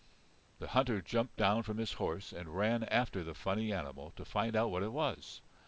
[0.57, 4.55] The hunter jumped down from his horse and ran after the funny animal to find
[4.55, 5.41] out what it was.